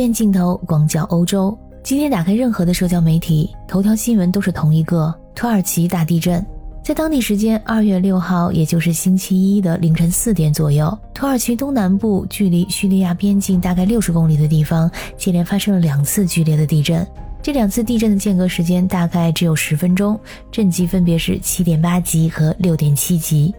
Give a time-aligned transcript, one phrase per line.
[0.00, 1.56] 院镜头广角欧洲。
[1.82, 6.44] 今天打开任何的社交媒体，头条新闻都是同一个：土耳其大地震。
[6.82, 17.06] 在当地时间二月六号，也就是星期一的凌晨四点左右，土耳其东南部距离叙利亚边境大概六十公里的地方，接连发生了两次剧烈的地震。
[17.42, 20.18] 这两次地震的间隔时间大概只有十分钟，
[20.50, 23.54] 震级分别是七点八级和六点七级。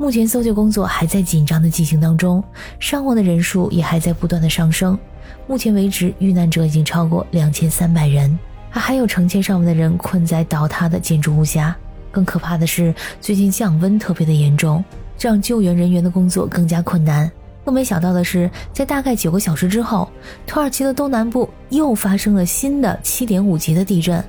[0.00, 2.42] 目前搜救工作还在紧张的进行当中，
[2.78, 4.98] 伤亡的人数也还在不断的上升。
[5.46, 8.38] 目前为止，遇难者已经超过两千三百人，
[8.70, 11.76] 还还有成千上万的人困在倒塌的建筑物下。
[12.10, 14.82] 更可怕的是，最近降温特别的严重，
[15.18, 17.30] 让救援人员的工作更加困难。
[17.62, 20.08] 更没想到的是，在大概九个小时之后，
[20.46, 24.24] 土耳其的东南部又发生了新的七点五级的地震，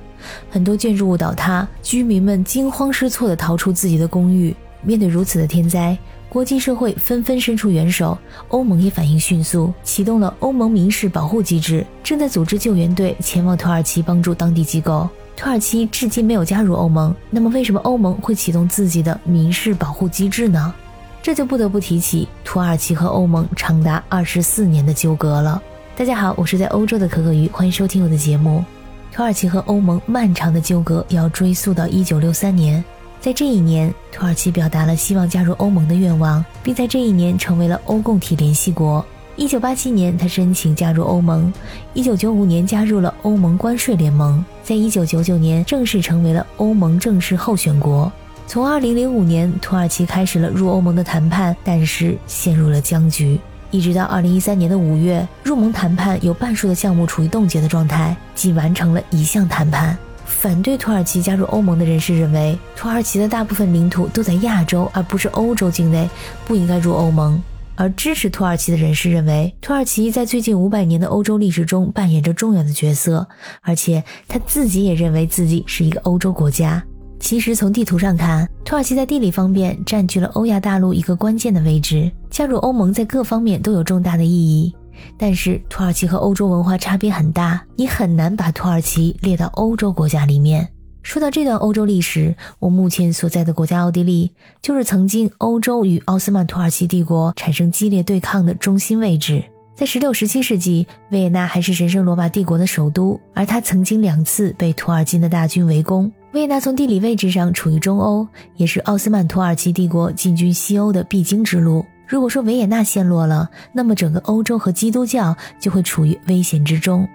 [0.50, 4.54] 很多建筑物倒塌，居民们惊慌失措地逃出自己的公寓。
[4.82, 5.96] 面对如此的天灾，
[6.28, 8.16] 国际社会纷纷伸出援手，
[8.48, 15.08] 欧盟也反应迅速，启动了欧盟民事保护机制，正在组织救援队前往土耳其帮助当地机构。
[15.36, 20.74] 土耳其至今没有加入欧盟，那么为什么欧盟会启动自己的民事保护机制呢？
[21.22, 25.62] 这就不得不提起土耳其和欧盟长达二十四年的纠葛了。
[25.96, 28.64] 大家好，我是在欧洲的可可鱼，欢迎收听我的节目。
[29.12, 32.82] 土耳其和欧盟漫长的纠葛要追溯到一九六三年。
[33.22, 39.04] 在这一年，土耳其表达了希望加入欧盟的愿望，并在这一年成为了欧共体联系国。
[39.36, 41.48] 一九八七年，他申请加入欧盟；
[41.94, 48.10] 一九九五年加入了欧盟关税联盟；在一九九九年正式成为了欧盟正式候选国。
[48.48, 53.38] 从二零零五年，土耳其开始了入欧盟的谈判，但是陷入了僵局。
[53.70, 59.96] 一直到二零一三年的五月，入盟谈判有半数的项目处于冻结的状态，仅完成了一项谈判。
[60.24, 66.08] 反对土耳其加入欧盟的人士认为，土耳其的大部分领土都在亚洲，而不是欧洲境内，
[66.46, 67.40] 不应该入欧盟。
[67.74, 73.26] 而支持土耳其的人士认为，土耳其在最近五百年的欧洲历史中扮演着重要的角色，
[73.62, 76.82] 而且他自己也认为自己是一个欧洲国家。
[77.18, 84.74] 其实从地图上看，土耳其在地理方面占据了欧亚大陆一个关键的位置，加入欧盟在各方面都有重大的意义。
[85.18, 90.68] 但是土耳其和欧洲文化差别很大，你很难把土耳其列到欧洲国家里面。
[91.02, 94.30] 说到这段欧洲历史，我目前所在的国家奥地利，
[94.60, 99.42] 就是曾经欧洲与奥斯曼土耳其帝国产生激烈对抗的中心位置。
[99.74, 106.12] 在十六、十七世纪，维也纳还是神圣罗马帝国的首都，而它曾经两次被土耳其的大军围攻。
[106.32, 108.26] 维也纳从地理位置上处于中欧，
[108.56, 111.84] 也是奥斯曼土耳其帝国进军西欧的必经之路。
[112.06, 117.06] 如果说维也纳陷落了，那么整个欧洲和基督教就会处于危险之中。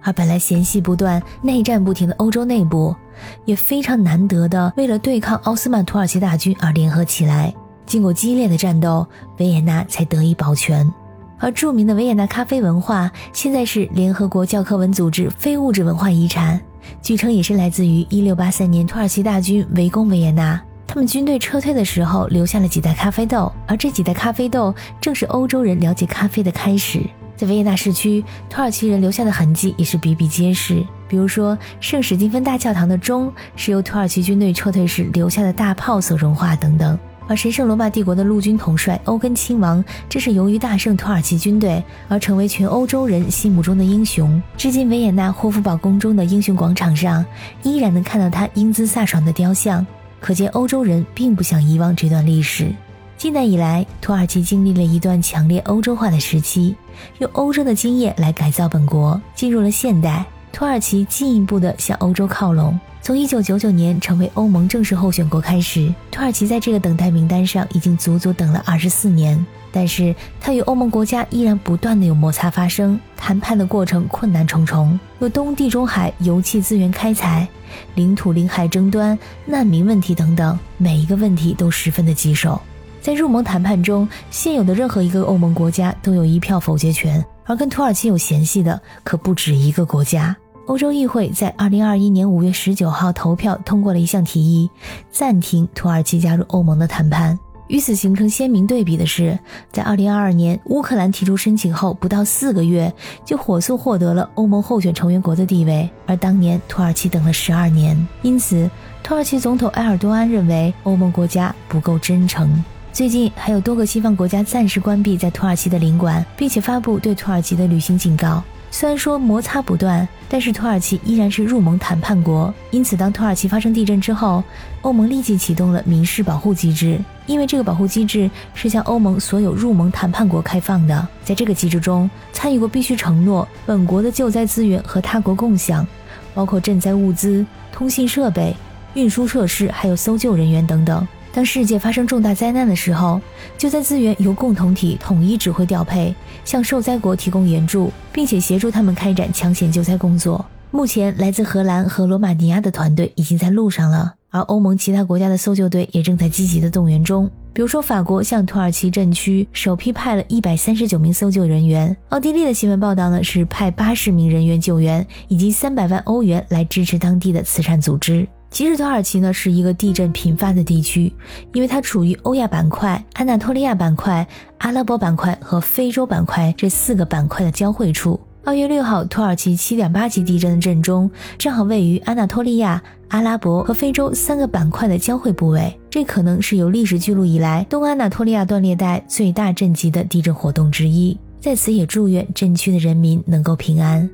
[0.00, 2.96] 而本来嫌隙不断、内战不停的欧洲内部，
[3.44, 7.52] 也非常难得的为了对抗奥斯曼土耳其大军而联合起来。
[7.84, 9.06] 经过激烈的战斗，
[9.38, 10.90] 维也纳才得以保全。
[11.38, 16.60] 而著名的维也纳咖啡文化，现在是联合国教科文组织非物质文化遗产，
[17.00, 20.60] 据称也是来自于1683年土耳其大军围攻维也纳。
[20.86, 27.00] 他们军队撤退的时候留下了几袋咖啡豆，而这几袋咖啡豆正是欧洲人了解咖啡的开始。
[27.34, 30.84] 在维也纳市区，土耳其人留下的痕迹也是比比皆是。
[31.08, 36.98] 比如说，圣史蒂芬大教堂的钟是由土耳其军队撤退时留下的大炮所融化等等。
[37.28, 44.42] 而神圣罗马帝国的陆军统帅欧根亲王，这是由于大胜土耳其军队而成为全欧洲人心目中的英雄。
[44.56, 47.24] 至今，维也纳霍夫堡宫中的英雄广场上
[47.62, 49.86] 依然能看到他英姿飒爽的雕像。
[50.20, 52.72] 可见欧洲人并不想遗忘这段历史。
[53.16, 56.76] 近代以来，土耳其经历了一段强烈欧洲化的时期，
[57.18, 59.20] 用欧洲的经验来改造本国。
[59.34, 62.78] 进入了现代，土耳其进一步的向欧洲靠拢。
[63.00, 69.44] 从1999年成为欧盟正式候选国开始，土耳其在这个等待名单上已经足足等了24年。
[69.72, 77.48] 但是，它与欧盟国家依然不断的有摩擦发生，谈判的过程困难重重，有东地中海油气资源开采、
[77.94, 82.60] 领土领海争端、难民问题等等，每一个问题都十分的棘手。
[83.00, 90.36] 在入盟谈判中，现有的任何一个欧盟国家都有一票否决权，而跟土耳其有嫌隙的可不止一个国家。
[90.66, 94.70] 欧洲议会在二零二一年五月十九号投票通过了一项提议，
[95.10, 97.36] 暂停土耳其加入欧盟的谈判。
[97.66, 99.36] 与此形成鲜明对比的是，
[99.72, 102.92] 在二零二二年乌克兰提出申请后，不到四个月
[103.24, 107.96] 就火速获得了欧盟候选成员国的地位，而当年土耳其等了十二年。
[108.22, 108.70] 因此，
[109.02, 112.62] 土耳其总统埃尔多安认为欧盟国家不够真诚。
[112.92, 118.44] 最近还有多个西方国家暂时关闭在土耳其的领馆，并且发布对土耳其的旅行警告。
[118.74, 122.52] 虽然说摩擦不断，但是土耳其依然是入盟谈判国。
[122.70, 124.42] 因此，当土耳其发生地震之后，
[124.80, 126.98] 欧盟立即启动了民事保护机制。
[127.26, 131.06] 因为这个保护机制是向欧盟所有入盟谈判国开放的。
[131.22, 135.86] 在这个机制中，参与国必须承诺本国的救灾资源和他国共享，
[136.32, 138.56] 包括赈灾物资、通信设备、
[138.94, 141.06] 运输设施，还有搜救人员等等。
[141.32, 143.18] 当世界发生重大灾难的时候，
[143.56, 146.14] 救灾资源由共同体统一指挥调配，
[146.44, 150.44] 向受灾国提供援助，并且协助他们开展抢险救灾工作。
[150.70, 157.30] 目前，来自荷兰和罗马尼亚的团队已经在路上了，而欧盟其他国家的搜救队也正在积极的动员中。
[157.54, 168.26] 比如说，法国向土耳其震区首批派了一百三十九名搜救人员；奥地利的新闻报道呢是派八十名人员救援，以及三百万欧元来支持当地的慈善组织。
[168.52, 171.10] 其实土耳其呢是一个地震频发的地区，
[171.54, 174.24] 因为它处于欧亚板块、安纳托利亚板块、
[174.58, 178.20] 阿拉伯板块和非洲板块这四个板块的交汇处。
[178.44, 191.16] 二月六号，土耳其七点八级地震的震中正好位于安纳托利亚、阿拉伯和非洲三个板块的交汇部位，这可能是有历史记录以来东安纳托利亚断裂带最大震级的地震活动之一。
[191.40, 194.08] 在此也祝愿震区的人民能够平安。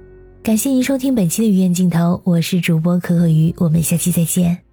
[0.48, 4.67] 感谢您收听本期的鱼眼镜头，我是主播可可鱼，我们下期再见。